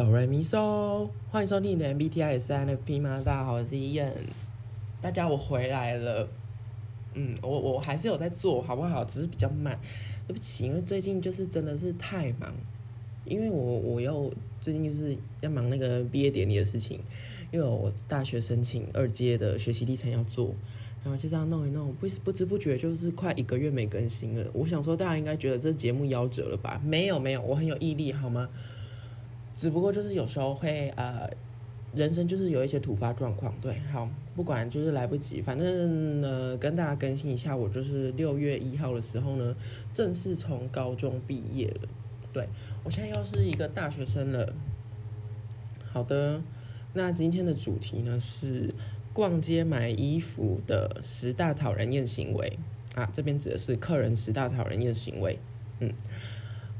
[0.00, 3.20] 哆瑞咪嗦，欢迎收听你的 MBTI 是 NFP 吗？
[3.22, 4.10] 大家好，我是伊恩。
[5.02, 6.26] 大家我回来了，
[7.12, 9.04] 嗯，我我还是有在做好不好？
[9.04, 9.78] 只是比较慢，
[10.26, 12.50] 对不起，因为最近就是真的是太忙，
[13.26, 16.98] 因为我我又最近就是要忙那个毕业典礼的事情，
[17.52, 20.54] 因为我大学申请二阶的学习历程要做，
[21.04, 24.46] 然后就这样弄一弄，不不知不觉就是快一个月没更新了。
[24.54, 26.80] 我想说大家应该觉得这节目夭折了吧？
[26.82, 28.48] 没有没有，我很有毅力，好吗？
[29.60, 31.28] 只不过就是有时候会呃，
[31.94, 39.54] 人生就是有一些突发状况，对，好，不管就是来不及，反正呢跟大家更新一下，我就是六月一号的时候呢，
[39.92, 41.88] 正式从高中毕业了，
[42.32, 42.48] 对
[42.82, 44.50] 我现在又是一个大学生了。
[45.92, 46.40] 好的，
[46.94, 48.74] 那今天的主题呢是
[49.12, 52.58] 逛街买衣服的十大讨人厌行为
[52.94, 55.38] 啊，这边指的是客人十大讨人厌行为，
[55.80, 55.92] 嗯，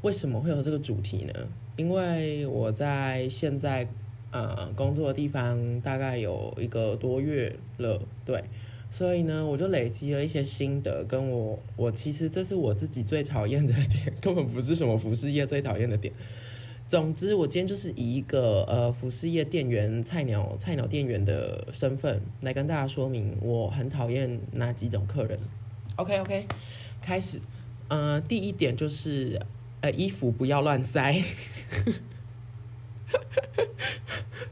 [0.01, 1.47] 为什么会有这个主题呢？
[1.81, 3.87] 因为我在现在
[4.29, 8.43] 呃工作的地方大概有一个多月了，对，
[8.91, 16.13] 所以呢，我就累积了一些心得，跟我我其实这是我自己最讨厌的点， 根本不是什么服饰业最讨厌的点。
[16.87, 25.39] 总之，我今天就是以一个呃服饰业店员菜鸟菜鸟店员的身份来跟大家说明，我很讨厌哪几种客人。
[25.95, 26.45] OK OK，
[27.01, 27.39] 开始，
[27.87, 29.39] 呃，第一点就是
[29.81, 31.21] 呃衣服不要乱塞。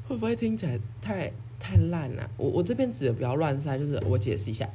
[0.07, 2.29] 会不会听起来太太烂了？
[2.35, 4.67] 我我这边指的不要乱塞，就是我解释一下。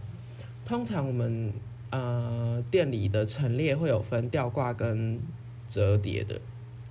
[0.64, 1.52] 通常我们
[1.91, 5.20] 呃店里的陈列会有分吊挂跟
[5.69, 6.41] 折叠的，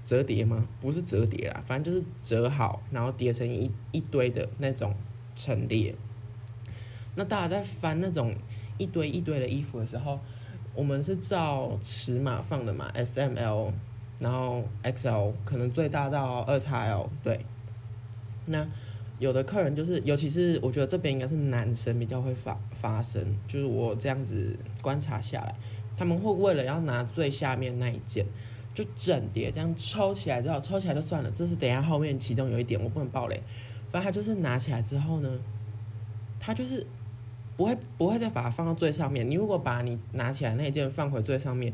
[0.03, 0.67] 折叠吗？
[0.81, 4.93] 不是折叠啦，反正就是折好，然后叠成一一堆的那种
[5.35, 5.95] 陈列。
[7.15, 8.35] 那大家在翻那种
[8.77, 10.19] 一堆一堆的衣服的时候，
[10.75, 13.73] 我们是照尺码放的嘛？S M L。
[14.19, 17.45] 然后 XL 可能最大到二 XL，对。
[18.45, 18.65] 那
[19.19, 25.53] 有的客人就是，尤其是我觉得这边应该是男生比较会发发生，就是我这样子观察下来，
[25.97, 28.25] 他们会为了要拿最下面那一件，
[28.73, 33.35] 就整叠这样抽起来之后，抽起来就算了，这是等下后面其中有一点我不能爆雷，
[33.91, 35.39] 反正他就是拿起来之后呢，
[36.39, 36.85] 他就是
[37.57, 39.29] 不会不会再把它放到最上面。
[39.29, 41.73] 你如果把你拿起来那一件放回最上面。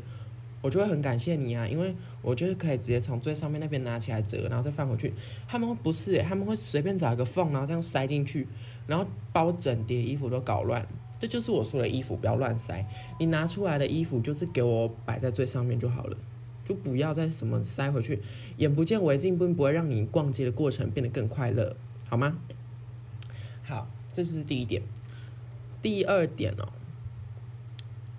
[0.62, 5.10] 我就会很感谢你啊，因为我就是可以直接从最上面那边拿起来折，然后再放回去。
[5.48, 8.46] 他们不是，他们会随便找一个缝，然后这样塞进去，
[8.86, 10.86] 然后把我整叠衣服都搞乱。
[11.18, 12.86] 这就是我说的衣服不要乱塞，
[13.18, 16.16] 你拿出来的衣服就是给我摆在最上面就好了，
[16.66, 18.20] 就不要再什么塞回去，
[18.58, 21.74] 眼不见为净，并不会让你逛街的过程变得更快乐，
[22.06, 22.36] 好吗？
[23.62, 24.82] 好，这是第一点。
[25.82, 26.68] 第二点哦，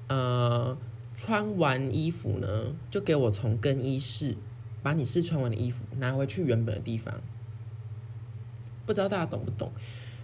[0.07, 0.77] 呃。
[1.13, 4.35] 穿完衣服呢，就给我从更衣室
[4.81, 7.22] 把你试穿完的衣服拿回去原本的地方。
[8.88, 9.72] 不知道大家懂不懂？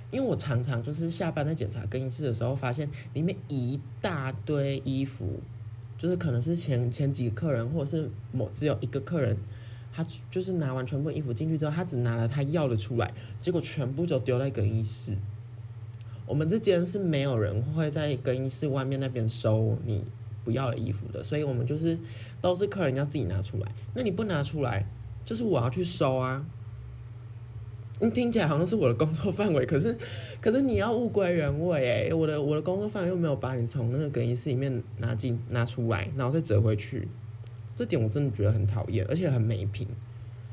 [0.09, 5.39] 因为我常常就是下班在检查更衣室的时候，发现里面一大堆衣服，
[5.99, 9.37] 就是可能是前前几个客人，或者是某只有一个客人，
[9.93, 15.15] 他就是拿完全部衣服进去之后，他只拿了他要的出来，结果全部就丢在更衣室。
[16.27, 20.05] 我们之间是没有人会在更衣室外面那边收你。
[20.43, 21.99] 不要的衣服的，所以我们就是
[22.39, 23.69] 都是客人要自己拿出来。
[23.93, 24.87] 那你不拿出来，
[25.25, 26.45] 就是我要去收啊。
[27.99, 29.97] 你听起来好像是我的工作范围，可是
[30.39, 37.09] 可是你要物归原位哎，我的我的工作范围又没有把你从那个更衣室里面拿进拿出来，然后再折回去。
[37.75, 39.85] 这点我真的觉得很讨厌，而且很没品。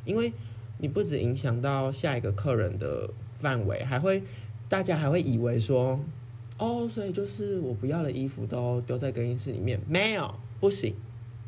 [0.05, 0.33] 因为
[0.79, 4.25] 你不止影响到下一个客人的范围，还会
[4.69, 6.01] 大家还会以为说。
[6.57, 10.95] 哦，所以就是我不要的衣服都丢在更衣室里面，没有，不行，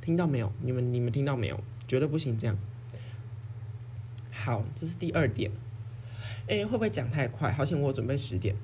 [0.00, 0.52] 听到没有？
[0.62, 1.60] 你们你们听到没有？
[1.86, 2.58] 绝对不行这样。
[4.32, 5.52] 好，这是第二点。
[6.48, 7.52] 哎，会不会讲太快？
[7.52, 8.56] 好险我准备十点。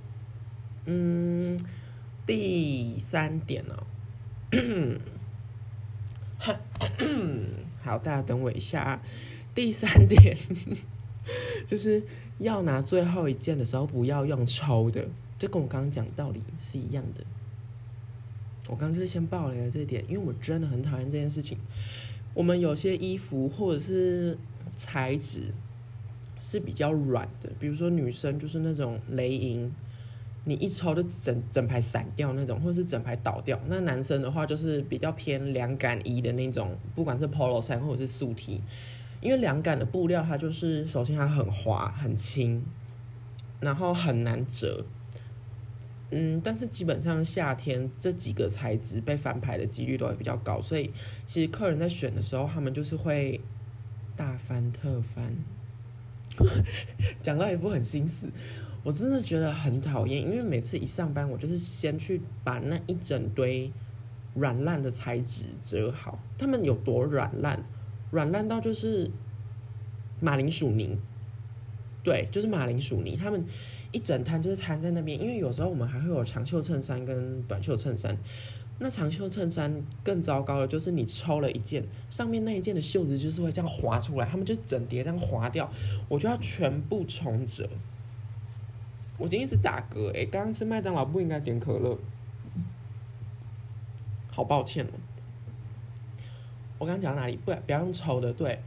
[0.86, 1.56] 嗯，
[2.26, 3.86] 第三点哦。
[7.82, 9.02] 好，大家等我一下啊。
[9.54, 10.36] 第三点
[11.68, 12.02] 就是
[12.42, 15.08] 要拿最后一件的时候，不要用抽的。
[15.38, 17.24] 这跟我刚刚讲道理是一样的。
[18.68, 21.58] 我刚刚就是先爆雷了这一点，因为我真的很讨厌这件事情。
[22.34, 24.38] 我们有些衣服或者是
[24.76, 25.52] 材质
[26.38, 29.70] 是比较软的，比如说女生就是那种雷银，
[30.44, 33.60] 你一抽就整整排散掉那种，或者是整排倒掉。
[33.66, 38.62] 那男生的话就是比较偏凉感衣的那种，不管是 polo 衫或者是素 T，
[39.22, 42.62] 因为凉感的布料它就是首先它很滑很轻，
[43.60, 44.84] 然后很难折。
[46.10, 50.92] 嗯，但是基本上夏天这几个材质被翻牌的几率都会比较高，所以
[51.24, 53.40] 其实客人在选的时候，他们就是会
[54.14, 55.34] 大翻特翻，
[57.22, 58.26] 讲到一副很心思，
[58.82, 63.72] 我真的觉得很讨厌，因为每次一上班，我就是先去把那一整堆
[64.34, 66.18] 软烂的材质折好。
[66.36, 67.64] 他们有多软烂？
[68.12, 69.10] 软烂到就是
[70.20, 70.96] 马铃薯泥，
[72.04, 73.16] 对，就是马铃薯泥。
[73.16, 73.44] 他们
[73.90, 78.16] 一整摊就是摊在那边，因为有时候我们还会有长袖衬衫跟短袖衬衫。
[78.78, 85.70] 那长袖衬衫更糟糕的，就是你抽了一件，上面那一件的袖子就是会这样滑出来，他们就整叠这样滑掉，
[86.08, 87.68] 我就要全部重折。
[89.18, 91.96] 我今天一直打嗝，哎，刚刚吃麦当劳不应该点可乐，
[94.30, 94.90] 好抱歉哦。
[96.82, 97.36] 我刚刚讲哪里？
[97.36, 98.58] 不，不要用抽的，对，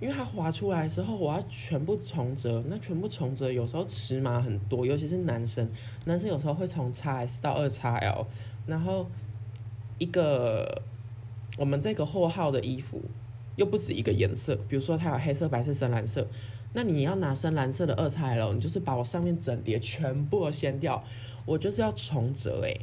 [0.00, 2.64] 因为它滑出来的时候，我要全部重折。
[2.68, 5.70] 那全部重折，有时候尺码很多，尤其是男生，
[6.06, 8.24] 男生有时候会从 XS 到二 XL，
[8.66, 9.06] 然后
[9.98, 10.80] 一个
[11.58, 13.02] 我们这个货号的衣服
[13.56, 16.26] 又不止一个颜色，比如说它有黑色、白色、深蓝色，
[16.72, 21.04] 那你要拿深蓝色的二 XL，你就是把我上面整叠全部都掀掉，
[21.44, 22.80] 我就是要重折诶，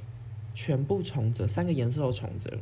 [0.54, 2.60] 全部重折，三个颜色都重折。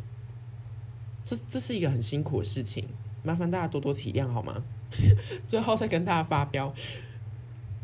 [1.29, 2.87] 这这是一个很辛苦的事情，
[3.21, 4.63] 麻烦大家多多体谅好吗？
[5.47, 6.73] 最后再跟大家发飙。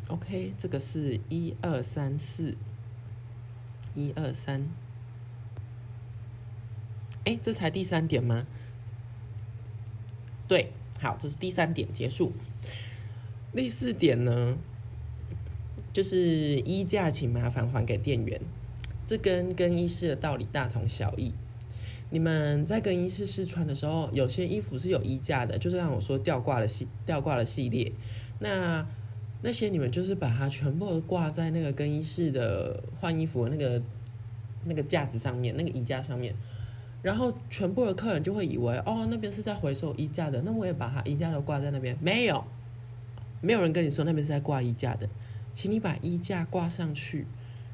[0.07, 2.57] OK，这个是一二三四，
[3.94, 4.68] 一二三。
[7.25, 8.47] 哎，这才第三点吗？
[10.47, 12.33] 对，好，这是第三点结束。
[13.53, 14.57] 第四点呢，
[15.94, 18.42] 就是衣架请麻烦还给店员，
[19.06, 21.31] 这跟更衣室的道理大同小异。
[22.16, 27.92] 你们在更衣室试穿的时候，有些衣服是有衣架的，就是像我说吊挂的系吊挂的系列，
[28.40, 28.88] 那
[29.42, 33.82] 那些你们就是把它全部挂在那个更衣室的换衣服那个
[34.64, 36.34] 那个架子上面，那个衣架上面，
[37.02, 42.46] 然后全部的客人就会以为哦那边是在回收衣架的，那我也把它衣架都挂在那边，没有，
[43.42, 45.10] 没有人跟你说那边是在挂衣架的，
[45.52, 47.28] 请你把衣架挂上去，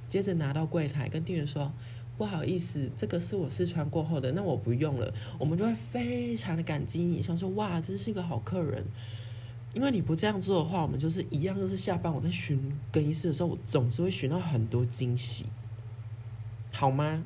[0.10, 1.72] 接着拿到柜台跟店员说。
[2.22, 5.12] 不好意思，这个是我试穿过后的，那我不用了。
[5.40, 8.86] 我们就会非常的感激你，想说哇，真是一个好客人。
[9.74, 15.48] 因为你不这样做的话，我们就是一样，就是下班我在巡更衣室的时候，我总是会寻到很多惊喜，
[16.72, 17.24] 好吗？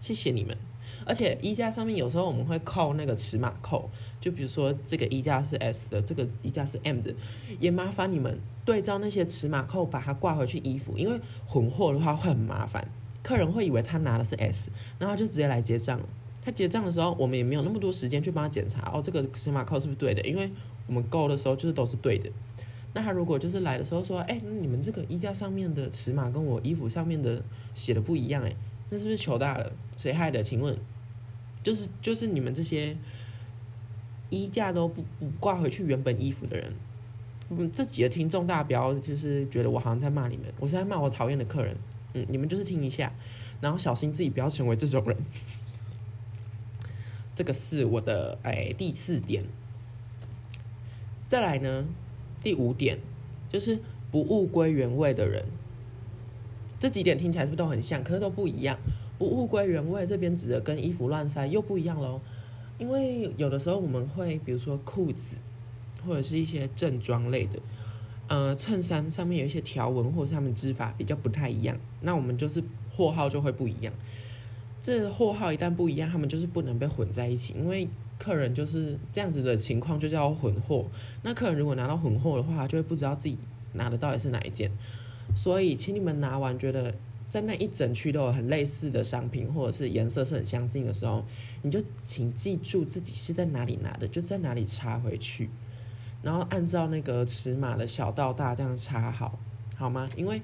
[0.00, 0.58] 谢谢你们。
[1.06, 3.88] 而且衣架上面有时候我们会扣那个尺码扣，
[4.20, 7.14] 就比如说这个衣架是 S 的，这个衣架是 M 的，
[7.60, 12.88] 也麻烦你们对照那些尺码扣，把它挂回去衣服，因为混货的话会很麻烦。
[13.22, 16.00] 客人会以为他拿的是 S，然后就直接来结账。
[16.42, 20.22] 他结账的时候，我们也没有那么多时间去帮他检查哦，这个尺码扣是不是对的？
[20.22, 20.50] 因为
[20.86, 22.30] 我们购的时候就是都是对的。
[22.94, 27.44] 那他如果就是来的时候说，哎，你们这个衣架上面的尺码跟我衣服上面的
[27.74, 28.56] 写的不一样，哎，
[28.88, 29.70] 那是不是糗大了？
[29.98, 30.42] 谁害的？
[30.42, 30.76] 请问，
[31.62, 32.96] 就是就是你们这些
[34.30, 36.72] 衣架都不不挂回去原本衣服的人，
[37.50, 41.76] 嗯，这几个听众大标就是觉得我好像在骂你们，我是在骂我讨厌的客人。
[42.14, 43.12] 嗯，你们就是听一下，
[43.60, 45.16] 然后小心自己不要成为这种人。
[47.36, 49.44] 这个是我的哎第四点。
[51.26, 51.86] 再来呢，
[52.42, 52.98] 第五点
[53.50, 53.78] 就是
[54.10, 55.46] 不物归原位的人。
[56.78, 58.02] 这几点听起来是不是都很像？
[58.02, 58.76] 可是都不一样。
[59.18, 62.20] 不物归原位这边指的跟衣服乱塞又不一样喽。
[62.78, 65.36] 因为有的时候我们会，比如说裤子
[66.06, 67.60] 或者是一些正装类的。
[68.30, 73.92] 呃，衬衫上面有一些条纹，或者上面织法比较不太一样，那我们就是货号就会不一样。
[74.80, 77.88] 这货号一旦不一样，他们就是不能被混在一起，因为
[78.20, 80.86] 客人就是这样子的情况，就叫混货。
[81.24, 83.36] 那客人如果拿到混货的话，就会不知道自己
[83.72, 84.70] 拿的到底是哪一件。
[85.34, 86.94] 所以，请你们拿完觉得
[87.28, 91.24] 在那一整区都有很类似的商品，或者是颜色是很相近的时候，
[91.62, 95.50] 你就请记住自己是在哪里拿的，就在哪里插回去。
[96.22, 99.38] 然后按照那个尺码的小到大这样插好，
[99.76, 100.08] 好吗？
[100.16, 100.42] 因为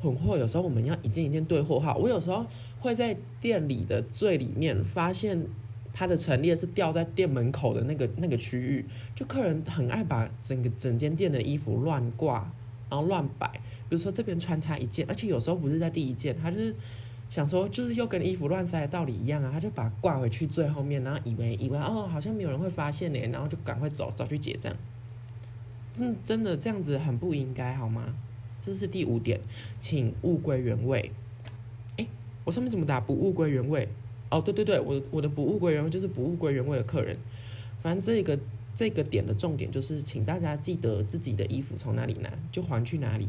[0.00, 2.44] 混货有时候我们要一件一件对货号，我有时候
[2.80, 5.46] 会在店里的最里面发现
[5.92, 8.84] 它的陈列是吊在店门口的那个那个区域，
[9.14, 12.50] 就客人很爱把整个整间店的衣服乱挂，
[12.90, 13.48] 然后乱摆。
[13.88, 16.74] 比如说这边穿插一件，而且有时候不是在第一件，他就是
[17.30, 24.74] 想说就是又跟衣服乱塞的道理一样啊，他就把挂回去最后面，然后以为以为哦好像没有人会发现呢，然后就赶快走走去结账。
[25.94, 28.14] 真真的这样子很不应该，好吗？
[28.60, 29.40] 这是第五点，
[29.78, 31.12] 请物归原位。
[31.96, 32.06] 哎，
[32.44, 33.88] 我上面怎么打不物归原位？
[34.30, 37.16] 哦，对对对，我我的不物归原位就是不物归原位的客人。
[37.82, 38.38] 反正这个
[38.74, 43.28] 这个点的重点就是，请大家记得自己的衣服从哪里拿就还去哪里。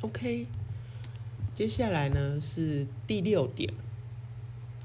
[0.00, 0.46] OK，
[1.54, 3.72] 接下来呢是第六点。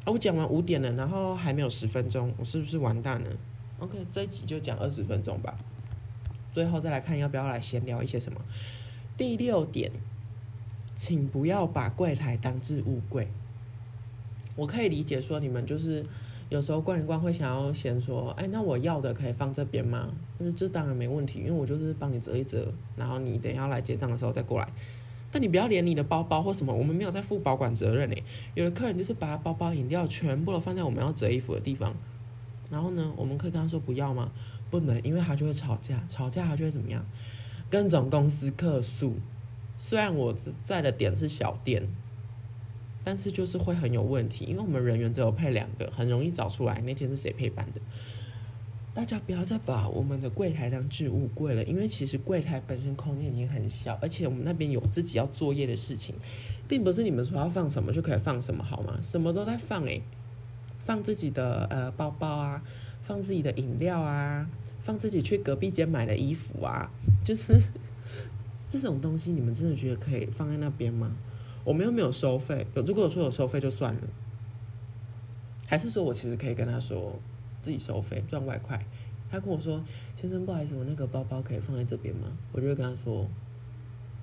[0.05, 3.29] 哦，我讲完五点了，然后还没有十分钟，我是不是完蛋了
[3.83, 5.57] ？OK，这一集就讲二十分钟吧。
[6.53, 8.39] 最后再来看要不要来闲聊一些什么。
[9.17, 9.91] 第六点，
[10.95, 13.27] 请不要把柜台当置物柜。
[14.55, 16.05] 我可以理解说你们就是
[16.47, 20.13] 有时候逛一逛会想要先说，哎，那我要的可以放这边吗？
[20.39, 24.69] 但是这当然没问题，因为我就是帮你折一折，然后你等一下来结账的时候再过来。
[25.31, 28.23] 但你不要连你的包包或什么，我们没有在负保管责任诶。
[28.53, 31.95] 有的客人就是把包包、饮料全部都放在我们要折衣服的地方，
[32.69, 34.31] 然后呢，我们可以跟他说不要吗？
[34.69, 37.05] 不能，因为他就会吵架，吵架他就会怎么样？
[37.69, 39.15] 跟总公司客诉。
[39.77, 41.87] 虽然我在的点是小店。
[43.05, 47.81] 但是就是会很有问题，因为我们人员只有配两个，很容易找出来那天是谁配班的。
[48.93, 56.15] 大家不要再把我们的柜台当置物柜了，因为其实柜台本身空间已经很小，而且我们那边有自己要作业的事情，
[56.65, 58.97] 并不是你们说要放什么就可以放什么，好吗？
[59.03, 60.01] 什么都在放诶，
[60.85, 62.61] 放自己的呃包包啊，
[63.01, 64.49] 放自己的饮料啊，
[64.81, 66.91] 放自己去隔壁间买的衣服啊，
[67.23, 67.57] 就是
[68.69, 71.15] 这种东西，你们真的觉得可以放在那边吗？
[71.63, 74.01] 我们又没有收费，有如果说有收费就算了，
[75.65, 77.17] 还是说我其实可以跟他说
[77.61, 78.85] 自己收费赚外快。
[79.31, 79.83] 他跟我说
[80.15, 83.25] ：“先生，不好意思，我那个包包可以放在这边吗？”我就会跟他说：“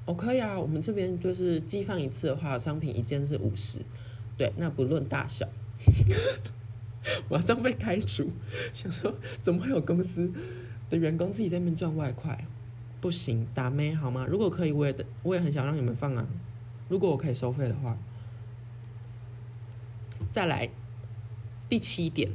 [0.06, 3.80] 哦，可以啊，我们这边就是寄放一次的话，商品一件是五十，
[4.36, 5.48] 对，那不论大小。”
[7.28, 8.30] 马上被开除，
[8.72, 10.32] 想说怎么会有公司
[10.88, 12.46] 的员工自己在那边赚外快？
[13.00, 14.26] 不行，打妹好吗？
[14.28, 16.26] 如果可以，我也我也很想让你们放啊。
[16.88, 17.96] 如果我可以收费的话，
[20.30, 20.68] 再来
[21.68, 22.30] 第七点，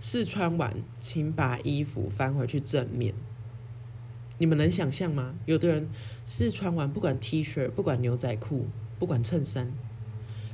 [0.00, 3.14] 试穿完请把衣服翻回去正面。
[4.38, 5.34] 你们能想象吗？
[5.44, 5.88] 有的人
[6.24, 8.66] 试穿完，不管 T 恤、不管牛仔裤、
[8.98, 9.70] 不管衬衫，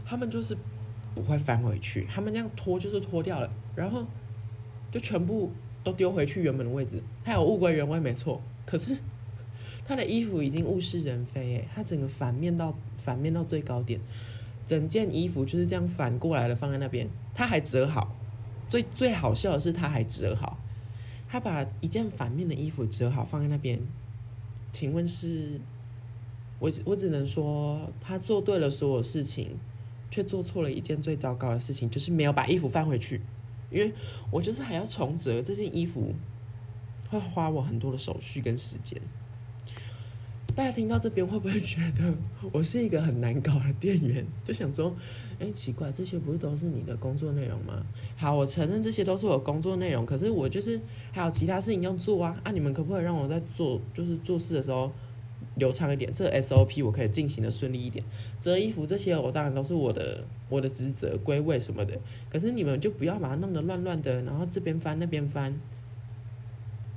[0.04, 0.56] 他们就是
[1.14, 4.04] 不会翻回去，他们那样脱就是脱掉了，然后
[4.90, 5.50] 就全部
[5.84, 7.02] 都丢回去原本的位置。
[7.24, 8.98] 他有物归原位没错，可是。
[9.84, 14.00] 他的衣服已经物是人非，哎，他整个反面到反面到最高点，
[14.64, 18.14] 整件衣服就是这样反过来了，放在那边，他还折好，
[18.68, 20.56] 最最好笑的是他还折好，
[21.28, 23.80] 他把一件反面的衣服折好放在那边，
[24.70, 25.60] 请问是，
[26.60, 29.58] 我我只能说他做对了所有事情，
[30.12, 33.20] 却做错了一件最糟糕的事情，就是没有把衣服放回去，
[33.70, 33.92] 因为
[34.30, 36.14] 我就是还要重折这件衣服，
[37.10, 39.00] 会花我很多的手续跟时间。
[40.54, 42.12] 大家听到这边会不会觉得
[42.52, 44.26] 我是一个很难搞的店员？
[44.44, 44.94] 就想说，
[45.40, 47.82] 哎，奇怪，这些不是都是你的工作内容吗？
[48.18, 50.78] 好，我承认这些都是我工作内容，可是我就是
[51.10, 52.38] 还有其他事情要做啊！
[52.44, 54.92] 啊，你们可不可以让我在做，就是做事的时候
[55.56, 56.12] 流畅一点？
[56.12, 58.04] 这 SOP 我可以进行的顺利一点。
[58.40, 61.98] 折衣服这些，我当然都是我的我的职责归位什么的，
[62.30, 65.54] 可是你们就不要把它弄得乱乱的，然后这边翻那边翻，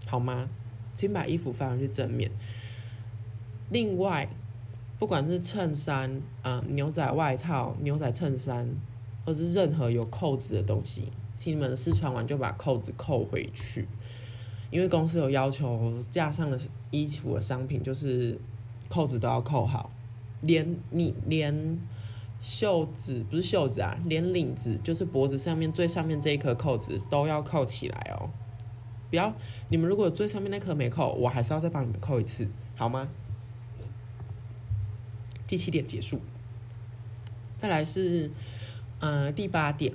[0.05, 0.49] 好吗？
[0.93, 2.31] 请把衣服翻回去正面。
[3.69, 4.29] 另外，
[4.97, 8.69] 不管是衬衫啊、牛仔外套、牛仔衬衫，
[9.25, 13.89] 或是任何有扣子的东西，请你们试穿完就把扣子扣回去，
[14.71, 16.57] 因为公司有要求，架上的
[16.91, 18.39] 衣服的商品就是
[18.89, 19.91] 扣子都要扣好，
[20.41, 21.79] 连你连
[22.41, 28.29] 袖子不是袖子啊，连领子就是脖子上面最上面这一颗扣子都要扣起来哦。
[29.09, 29.33] 不要，
[29.69, 33.07] 你们如果最上面那颗没扣，我还是要再帮你们扣一次，好吗？
[35.47, 36.19] 第七点结束，
[37.57, 38.31] 再来是，
[38.99, 39.93] 呃，第八点，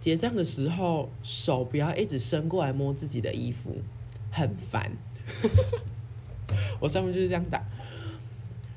[0.00, 3.82] 结账的时候手不要一直伸过来摸自己的衣服，
[4.30, 4.92] 很烦。
[6.80, 7.62] 我上面就是这样打。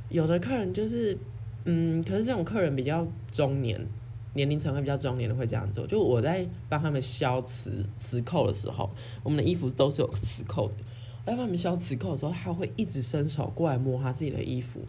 [0.09, 1.17] 有的客人就是，
[1.65, 3.85] 嗯，可是这种客人比较中年，
[4.33, 5.85] 年龄层会比较中年的会这样做。
[5.85, 8.89] 就我在帮他们消磁磁扣的时候，
[9.23, 10.75] 我们的衣服都是有磁扣的。
[11.25, 14.79] 我在帮他们消磁扣的时候，他会一直伸手过来摸他自己的衣服，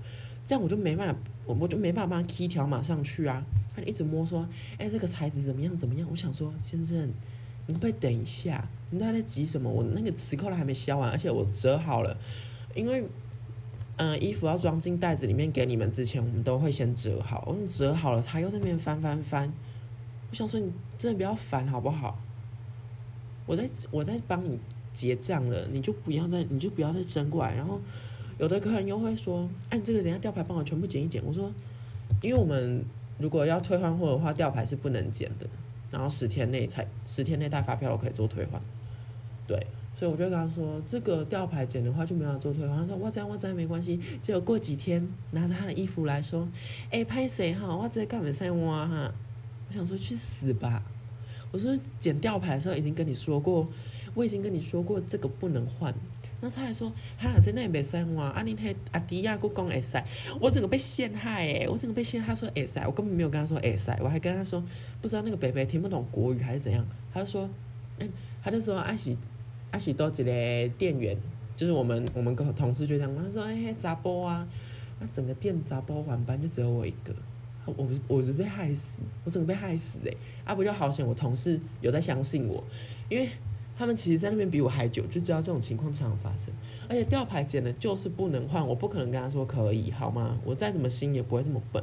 [0.46, 3.44] 这样我就没办法，我我就没办法帮他 key 条码上去啊。
[3.74, 4.48] 他就一直摸说
[4.78, 5.76] ：“哎，这个材质怎么样？
[5.76, 7.10] 怎么样？”我想说：“先生，
[7.68, 8.68] 你可不可以等一下？
[8.90, 9.70] 你在在急什么？
[9.70, 12.18] 我那个磁扣还没消完，而且我折好了，
[12.74, 13.04] 因为
[13.98, 17.44] 嗯，衣服要装进袋子里面给你们之前，我们都会先折好。
[17.46, 19.52] 我折好了，他又在那边翻翻翻。
[20.30, 22.18] 我想说，你真的不要烦好不好？
[23.46, 24.58] 我在我在帮你。”
[24.90, 27.54] 结账了，你就不要再，你就不要再伸过来。
[27.54, 27.80] 然后
[28.36, 31.52] 有的客人又会说：“哎，你这个等下吊牌帮我全部剪一剪。”我说
[32.20, 32.84] ：“因为我们
[33.16, 35.46] 如果要退换货的话，吊牌是不能剪的。
[35.90, 38.60] 然后十天内才十天内带发票，我可以做退换。
[39.46, 39.66] 对，
[39.96, 42.76] 所以我就跟他说，这个吊牌剪的话就没有做退换。
[42.76, 46.46] 他说：“我这样我这样没关系。”结果过几天拿着他的衣服来说
[46.92, 47.74] ：“哎，拍谁哈？
[47.76, 49.12] 我这干的晒我哈？”
[49.68, 50.82] 我想说去死吧！
[51.50, 53.66] 我是不是剪吊牌的时候已经跟你说过，
[54.14, 55.94] 我已经跟你说过这个不能换。
[56.40, 60.00] 那他还说，哈，真的没使换，啊，你那阿迪亚姑讲会使，
[60.40, 62.28] 我整个被陷害诶，我整个被陷害。
[62.28, 64.62] 他说会使，我根本没有跟他说会使，我还跟他说，
[65.02, 66.86] 不知道那个北北听不懂国语还是怎样。
[67.12, 67.50] 他就说，
[67.98, 68.08] 哎，
[68.40, 69.18] 他就说阿喜
[69.72, 71.16] 阿喜多一个店员，
[71.56, 74.46] 就是我们我们个同事就这样，他说，哎，杂波啊，
[75.00, 77.12] 那整个店杂波晚班就只有我一个，
[77.64, 82.62] 我我是被害死，我整个被害死诶，啊不就好险，我同事有在相信我，
[83.08, 83.28] 因为。
[83.78, 86.52] 他们其实，在那边比我还久，就知道这种情况常常发生。
[86.88, 90.36] 而且吊牌剪了就是不能换，我不可能跟他说可以，好吗？
[90.44, 91.80] 我再怎么心也不会这么笨。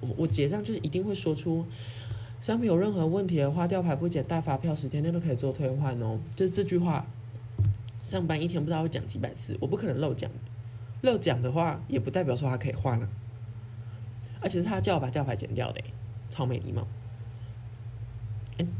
[0.00, 1.66] 我我结账就是一定会说出，
[2.40, 6.18] 商品有任何问题的话，吊牌不剪，带发票十天内都可以做退换哦。
[6.34, 7.04] 就这句话，
[8.00, 10.30] 上班一天不知道会讲几百次，我不可能漏讲。
[11.02, 13.06] 漏讲的话，也不代表说他可以换了。
[14.40, 15.82] 而且是他叫我把吊牌剪掉的，
[16.30, 16.88] 超没礼貌。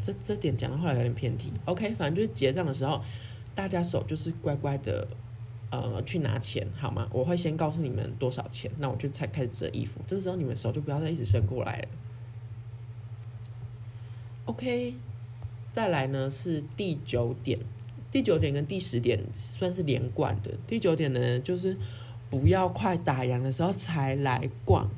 [0.03, 1.53] 这这点讲到后来有点偏题。
[1.65, 3.01] OK，反正就是结账的时候，
[3.55, 5.07] 大家手就是乖乖的，
[5.71, 7.09] 呃，去拿钱好吗？
[7.13, 10.01] 我会先告诉你们多少钱，那我就才开始折衣服。
[10.07, 11.89] 这时候你们手就不要再一直伸过来了。
[14.47, 14.95] OK，
[15.71, 17.59] 再来呢是第九点，
[18.11, 20.51] 第九点跟第十点算是连贯的。
[20.67, 21.77] 第九点呢就是
[22.29, 24.91] 不要快打烊的时候才来逛，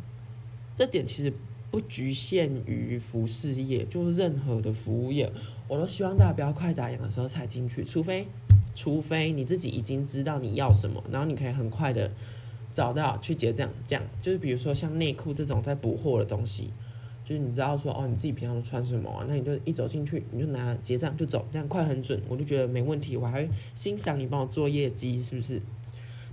[0.74, 1.32] 这点其实。
[1.72, 5.32] 不局限于服饰业，就是任何的服务业，
[5.66, 8.26] 我都希望大家不要快打烊的时候才进去，除非，
[8.74, 12.12] 除非你自己已经知道你要什么，然后你可以很快的
[12.70, 13.70] 找到去结账。
[13.88, 16.70] 这样就是比如说像内裤这种在补货的东西，
[17.24, 25.62] 就是你知道说哦你自己平常都穿什么，那你就一走进去你就拿结账就走，这样快很准，我就觉得没问题，我还会欣赏你帮我做业绩，是不是？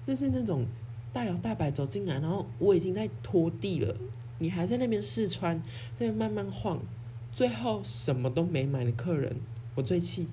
[0.05, 0.65] 但是那种
[1.13, 3.95] 大摇大摆走进来，然后我已经在拖地了。
[4.39, 5.61] 你还在那边试穿，
[5.95, 6.81] 在慢慢晃，
[7.31, 9.35] 最后什么都没买的客人，
[9.75, 10.27] 我最气。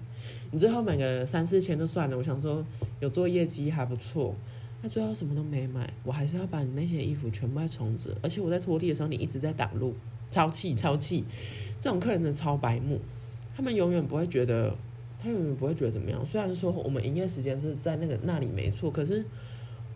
[0.50, 2.64] 你最后买个三四千就算了，我想说
[3.00, 4.34] 有做业绩还不错。
[4.82, 8.16] 那最后什么都没买，我还是要把你那些衣服全部再重折。
[8.22, 9.94] 而且我在拖地的时候，你一直在挡路，
[10.30, 11.24] 超气超气。
[11.80, 13.00] 这种客人真的超白目，
[13.56, 14.76] 他们永远不会觉得，
[15.20, 16.24] 他永远不会觉得怎么样。
[16.24, 19.24] 虽然说我们营业时间是在那个那里没错，可是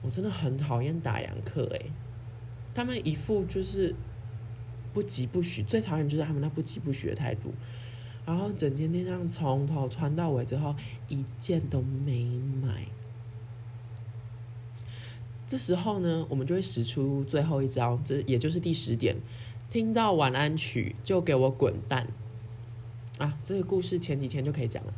[0.02, 1.86] 我真的很讨厌打烊客诶。
[2.74, 3.94] 他们一副就是
[4.92, 7.52] 不急不徐，最讨厌就是他们那不急不徐的态度。
[8.26, 10.74] 然后整间店上从头穿到尾之后，
[11.08, 12.24] 一件都没
[12.62, 12.86] 买。
[15.48, 19.16] 这时候呢，我们就会使出最后一招，这也就是第十点：
[19.68, 22.06] 听到晚安曲就给我滚蛋！
[23.18, 24.94] 啊，这个故事前几天就可以讲了。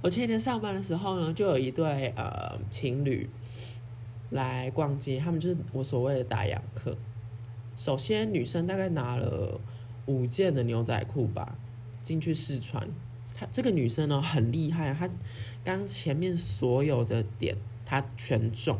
[0.00, 3.28] 我前几天上班的时候呢，就有一对呃情侣
[4.30, 6.96] 来逛街，他们就是我所谓的打烊客。
[7.80, 9.58] 首先，女生大概拿了
[10.04, 11.56] 五件的牛仔裤吧，
[12.02, 12.86] 进去试穿。
[13.34, 15.08] 她这个女生呢很厉害，她
[15.64, 18.78] 刚前面所有的点她全中。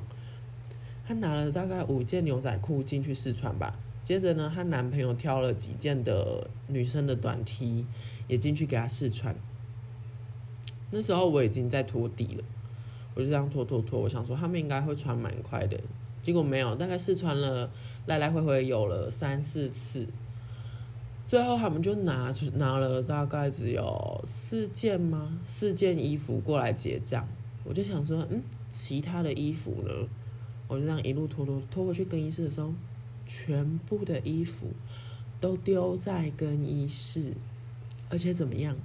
[1.09, 3.79] 她拿了大概五件牛仔裤进去试穿吧。
[4.05, 7.87] 接着呢，她男朋友挑了几件的女生的短 T
[8.29, 9.35] 也进去给她试穿。
[10.91, 12.45] 那时候我已经在拖地了，
[13.15, 15.81] 我就这样拖拖拖，我想说他们应该会穿蛮快的。
[16.23, 17.71] 结果没有，大概试穿了
[18.07, 20.07] 来来回回有了三四次，
[21.27, 25.39] 最后他们就拿出拿了大概只有四件吗？
[25.45, 27.27] 四件衣服过来结账，
[27.65, 30.09] 我就想说，嗯，其他的衣服呢？
[30.69, 32.73] 我就这样一路拖拖拖回去更衣室的时候，
[33.27, 34.67] 全部的衣服
[35.41, 37.33] 都丢在更衣室，
[38.09, 38.77] 而且怎么样？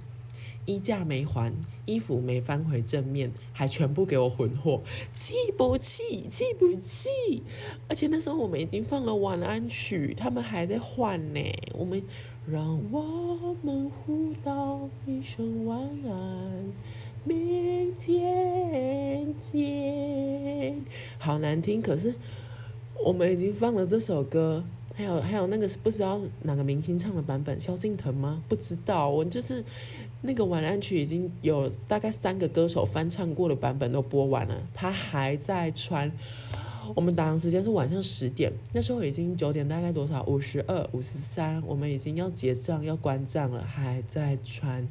[0.66, 1.54] 衣架没还，
[1.86, 4.82] 衣服没翻回正面，还全部给我混货，
[5.14, 6.26] 气不气？
[6.28, 7.08] 气不气？
[7.88, 11.40] 而且那时候我们已经放了晚安曲，他们还在换呢。
[11.72, 12.02] 我们
[12.46, 16.72] 让我们互道一声晚安，
[17.24, 20.84] 明天见。
[21.18, 22.14] 好难听，可是
[23.04, 24.64] 我们已经放了这首歌。
[24.96, 28.42] 还有还有那个不知道哪个明星唱的版本，萧敬腾吗？
[28.48, 29.62] 不知道，我就是
[30.22, 36.10] 那个晚安曲已经有大概三个歌手翻唱过的版本都播完了，他还在穿。
[36.94, 40.24] 我们打烊时间是晚上十点，那时候已经九点，大概多少？
[40.24, 44.88] 五十二、五十三，我们已经要结账要关账了，还在穿。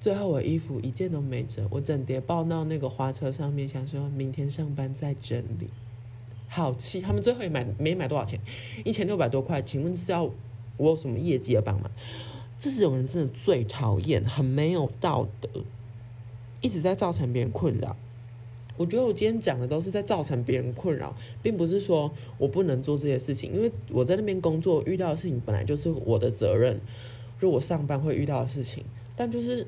[0.00, 5.68] 最后我衣服一件都没折，我整叠抱到那个花车上面，想说明天上班再整理。
[6.48, 7.00] 好气！
[7.00, 8.40] 他们最后也买没买多少钱，
[8.84, 9.60] 一千六百多块。
[9.60, 10.24] 请问是要
[10.76, 11.90] 我有什么业绩要帮忙？
[12.58, 15.48] 这种人真的最讨厌，很没有道德，
[16.60, 17.96] 一直在造成别人困扰。
[18.78, 26.80] 我觉得我今天讲的都是在造成别人困扰，并不是说我不能做这些事情，因为我在那边工作遇到的事情本来就是我的责任，
[27.40, 28.84] 就我上班会遇到的事情。
[29.16, 29.66] 但就是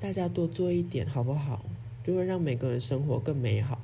[0.00, 1.64] 大家多做一点好不好？
[2.04, 3.80] 就会让每个人生活更美好。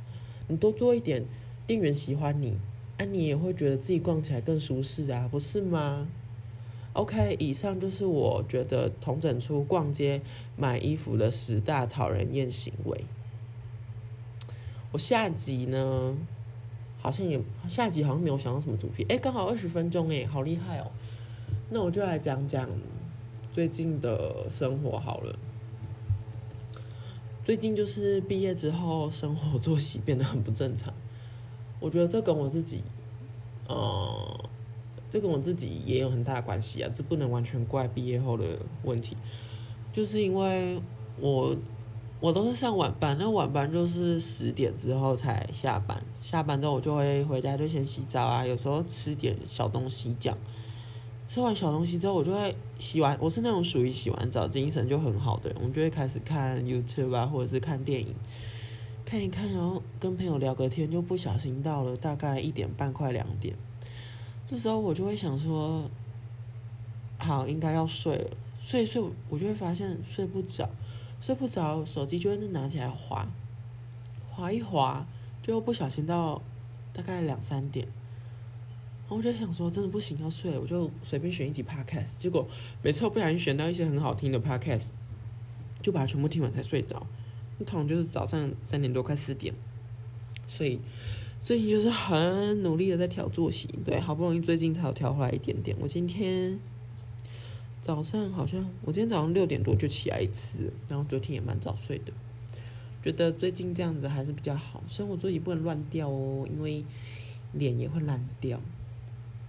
[0.48, 1.24] 你多做一点，
[1.66, 2.58] 店员喜欢你，
[2.98, 6.06] 啊，你也会觉得自己逛起来更舒适啊，不是吗
[6.92, 10.20] ？OK，以上就是我觉得同整出逛街
[10.56, 13.04] 买衣服的十大讨人厌行为。
[14.92, 16.16] 我下集呢，
[17.00, 20.90] 好像也下集好像没有想到什么主题，哎，刚好二十分钟，哎，好厉害哦。
[21.70, 22.68] 那我就来讲讲
[23.52, 25.38] 最近的生活好了。
[27.42, 30.94] 最近就是毕业之后，生活作息变得很不正常。
[31.84, 32.82] 我觉得这跟我自己，
[33.68, 34.40] 呃，
[35.10, 36.90] 这跟我自己也有很大的关系啊。
[36.94, 39.18] 这不能完全怪毕业后的问题，
[39.92, 40.80] 就是因为
[41.20, 41.54] 我
[42.20, 50.38] 我都是上晚班，那晚班就是十点之后才下班，下班之后我就会回家就先洗澡啊，有时候吃点小东西这样。
[51.26, 53.18] 吃完小东西之后，我就会洗完。
[53.20, 58.14] 我是那种属于洗完澡精神就很好的人，我就会开始看 YouTube 啊，或者是看电影，
[59.04, 63.54] 看一看，然后跟朋友聊个天，就不小心到了大概一点半快两点。
[64.46, 65.88] 这时候我就会想说，
[67.18, 68.30] 好，应该要睡了。
[68.62, 70.68] 睡一睡，我就会发现睡不着，
[71.20, 73.28] 睡不着，手机就会拿起来划，
[74.30, 75.06] 划一划，
[75.42, 76.40] 就不小心到
[76.92, 77.86] 大概两三点。
[79.08, 82.48] 我就想说，真的不行，要睡了，我就随便选一集 podcast，结果
[82.82, 84.88] 每次我不小心选到一些很好听的 podcast，
[85.82, 87.06] 就把它全部听完才睡着。
[87.58, 89.54] 通常就是早上三点多快四点，
[90.48, 90.80] 所以
[91.40, 95.76] 最近就是很努力的在调作息，对，好不容易最近才调回来一点点。
[95.80, 96.58] 我今天
[97.80, 102.12] 早上好像，我今天早上六点多就起来一次，然后昨天也蛮早睡的，
[103.02, 106.84] 觉得最近这样子还是比较好，生活作息不能乱掉哦，因为
[107.52, 108.60] 脸也会烂掉。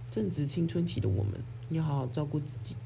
[0.08, 1.32] 正值青春期的我们，
[1.70, 2.76] 要好好照顾自己。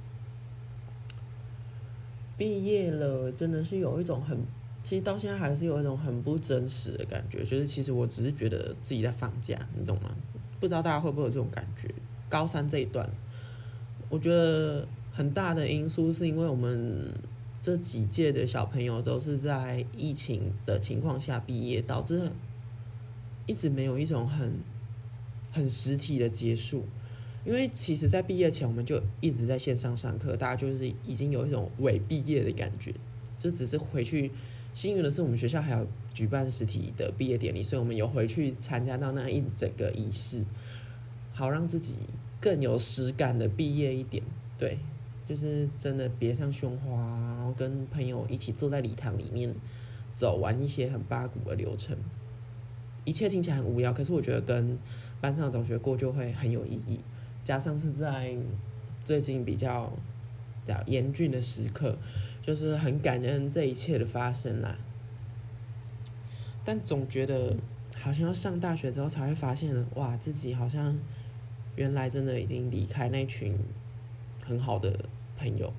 [2.38, 4.38] 毕业了，真的是有一种很，
[4.83, 7.45] 其实到现在还是有一种很不真实的感觉。
[7.45, 10.16] 就是其实我只是觉得自己在放假，你懂吗？
[10.59, 11.88] 不知道大家会不会有这种感觉？
[12.29, 13.11] 高三这一段，
[14.09, 17.12] 我觉得很大的因素是因为我们
[17.59, 22.31] 这几届的小朋友都是在疫情的情况下毕业，导致
[23.47, 24.53] 一直没有一种很
[25.51, 26.85] 很实体的结束。
[27.45, 32.95] 因为其实，在毕业前我们就一直在线上上课，大家就是已经有一种伪毕业的感觉，
[33.38, 34.31] 就只是回去。
[34.72, 40.44] 幸运的是，我们学校还有举办实体的毕业典礼，所以我们有回去参加到那一整个仪式，
[41.33, 41.96] 好让自己
[42.40, 44.22] 更有实感的毕业一点。
[44.56, 44.78] 对，
[45.28, 49.54] 就是真的别上胸花，然后跟朋友一起坐在礼堂里面
[50.14, 51.96] 走完一些很八股的流程。
[53.04, 54.78] 一切听起来很无聊，可是我觉得跟
[55.20, 57.00] 班上的同学过就会很有意义。
[57.42, 58.37] 加上是在
[59.02, 59.92] 最近比较
[60.66, 61.96] 比较严峻的时刻，
[62.42, 64.79] 就是很感恩这一切的发生啦。
[66.64, 67.57] 但总觉得
[67.94, 70.96] 好像要上大学之后才会发现，哇，自己好像
[71.76, 73.59] 原来真的已经离开那群
[74.44, 75.05] 很好的
[75.38, 75.72] 朋友。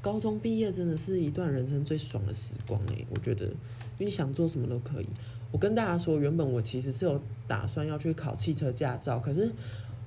[0.00, 5.08] 高中毕业真的是一段人生最爽的时光诶，我觉得，因为你想做什么都可以。
[5.52, 9.52] 我跟大家说，原本我其实是有打算要去考汽车驾照，可是。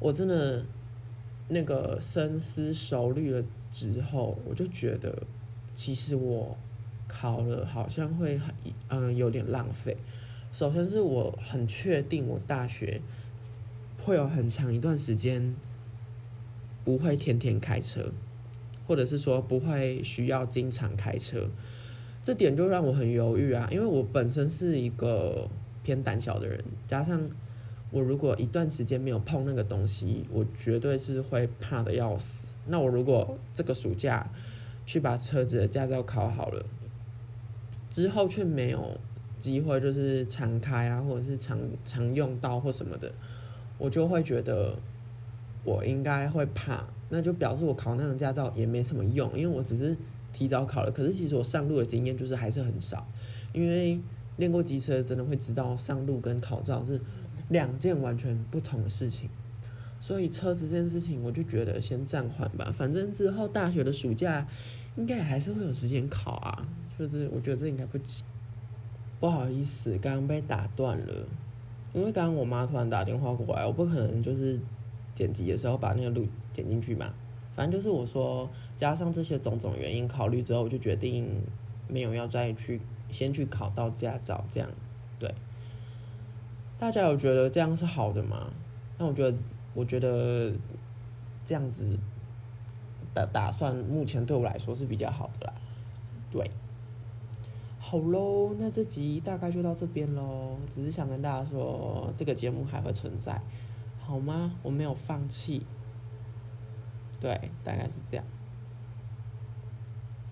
[0.02, 0.66] 我真的
[1.50, 5.24] 那个深思熟虑了之后，我就觉得，
[5.82, 6.58] 其实我
[7.08, 8.54] 考了好像会很
[8.90, 9.96] 嗯有点浪费。
[10.52, 13.00] 首先是我很确定我大学
[14.04, 15.56] 会有很长一段时间
[16.84, 18.12] 不会天天开车，
[18.86, 21.48] 或者是说不会需要经常开车，
[22.22, 23.70] 这点就让我很犹豫啊。
[23.72, 25.50] 因为我本身是一个
[25.82, 27.22] 偏胆小的人，加上。
[27.92, 32.46] 我如果一段时间没有碰那个东西，我绝对是会怕的要死。
[32.68, 34.30] 那我如果这个暑假
[34.90, 36.66] 去把车子的驾照考好了，
[37.92, 39.00] 之后却没有
[39.38, 43.14] 机会，就是常开啊，或者是常常用到或什么的，
[43.78, 44.76] 我就会觉得
[45.64, 46.88] 我应该会怕。
[47.10, 49.96] 那就表示我考那张驾照也没什么用，因为我只是
[50.34, 50.90] 提早考了。
[50.90, 53.08] 可是其实我上路的经验就是还是很少，
[53.54, 54.00] 因为
[54.38, 57.00] 练过机车真的会知道上路跟考照是。
[57.50, 59.28] 两件完全不同的事情，
[60.00, 62.72] 所以车子这件事情，我就觉得先暂缓吧。
[62.72, 64.48] 反正之后大学的暑假，
[65.00, 66.62] 应该还是会有时间考啊。
[66.98, 68.24] 就是我觉得这应该不急。
[69.20, 71.26] 不好意思，刚刚被打断了，
[71.94, 74.60] 因为刚刚我妈突然打电话过来，我不可能就是
[75.16, 77.14] 剪辑的时候把那个录剪进去嘛。
[77.56, 81.42] 反正就是我说，加上这些种种原因考虑之后，我就决定
[81.88, 84.70] 没有要再去先去考到驾照，这样
[85.18, 85.34] 对。
[86.78, 88.52] 大家有觉得这样是好的吗？
[88.98, 89.38] 那我觉得，
[89.74, 90.54] 我觉得
[91.46, 91.98] 这样子
[93.14, 95.54] 的打算，目前对我来说是比较好的啦。
[96.32, 96.52] 对，
[97.80, 100.58] 好喽，那这集大概就到这边喽。
[100.70, 103.42] 只是想跟大家说，这个节目还会存在，
[104.00, 104.54] 好吗？
[104.62, 105.66] 我没有放弃。
[107.20, 108.26] 对，大概是这样。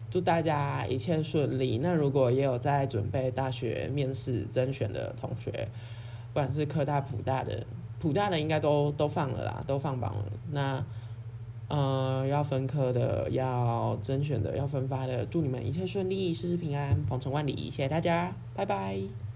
[0.09, 1.79] 祝大家一切顺利。
[1.79, 5.67] 那如果也有在准备大学面试甄选的同学，
[6.29, 7.65] 不管是科大、普大的，
[7.99, 10.25] 普大的应该都都放了啦，都放榜了。
[10.51, 10.81] 那
[11.67, 17.55] 呃，要分科的，要甄选的，要分发的，祝你们一切顺利，事事平安，鹏程万里。
[17.69, 19.26] 谢谢大家，拜拜。